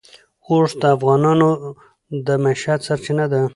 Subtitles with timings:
[0.49, 1.49] اوښ د افغانانو
[2.25, 3.41] د معیشت سرچینه ده.